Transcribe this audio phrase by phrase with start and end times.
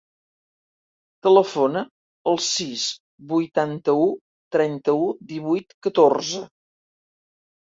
[1.25, 1.83] Telefona
[2.31, 2.85] al sis,
[3.35, 4.09] vuitanta-u,
[4.57, 6.43] trenta-u, divuit, catorze.